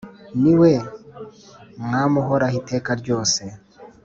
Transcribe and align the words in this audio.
Ni 0.41 0.53
we 0.59 0.71
mwam’uhoraho 1.83 2.55
iteka 2.61 2.91
ryose. 3.01 3.43